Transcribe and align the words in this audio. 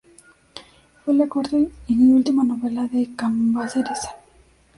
Fue 1.05 1.13
la 1.13 1.29
cuarta 1.29 1.55
y 1.85 2.11
última 2.11 2.43
novela 2.43 2.87
de 2.87 3.15
Cambaceres. 3.15 3.99